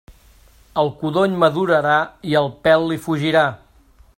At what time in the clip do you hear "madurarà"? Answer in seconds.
1.43-1.99